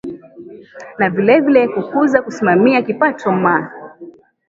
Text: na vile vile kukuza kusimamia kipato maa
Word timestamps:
na 0.99 1.09
vile 1.09 1.39
vile 1.41 1.67
kukuza 1.67 2.21
kusimamia 2.21 2.81
kipato 2.81 3.31
maa 3.31 3.71